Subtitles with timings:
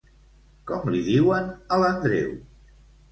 [0.69, 2.33] Com li diuen, a l'Andreu?